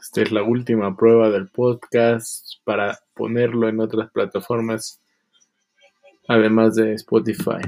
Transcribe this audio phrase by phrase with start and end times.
[0.00, 5.00] Esta es la última prueba del podcast para ponerlo en otras plataformas,
[6.26, 7.60] además de Spotify.